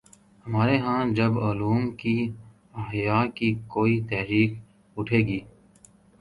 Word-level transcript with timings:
ہمارے 0.45 0.77
ہاں 0.77 1.01
جب 1.15 1.31
علوم 1.47 1.83
کے 1.95 2.15
احیا 2.75 3.19
کی 3.35 3.53
کوئی 3.67 3.99
تحریک 4.09 4.51
اٹھے 4.97 5.19
گی۔ 5.27 5.39